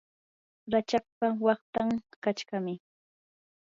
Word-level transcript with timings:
rachakpa 0.71 1.27
waqtan 1.45 1.89
qachqami. 2.23 2.73